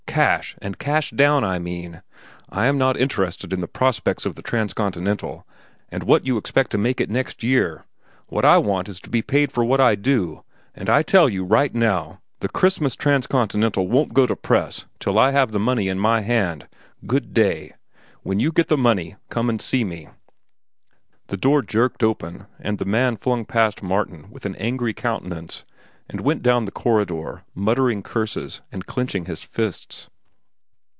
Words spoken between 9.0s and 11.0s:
be paid for what I do. And